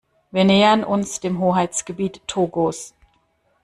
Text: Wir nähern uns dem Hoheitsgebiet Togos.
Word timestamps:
Wir 0.31 0.45
nähern 0.45 0.83
uns 0.83 1.19
dem 1.19 1.37
Hoheitsgebiet 1.37 2.23
Togos. 2.27 2.95